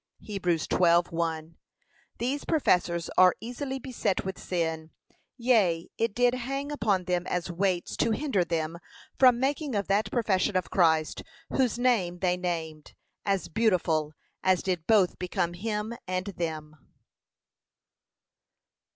[0.27, 0.41] (Heb.
[0.45, 1.57] 12:1)
[2.17, 4.89] These professors are easily beset with sin,
[5.37, 8.79] yea, it did hang upon them as weights to hinder them
[9.19, 11.21] from making of that profession of Christ,
[11.53, 12.95] whose name they named,
[13.27, 14.83] as beautiful as did
[15.19, 16.77] become both him and them.